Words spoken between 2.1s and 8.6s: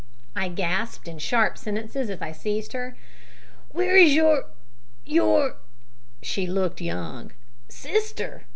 I seized her. "Where is your your (she looked young) sister?"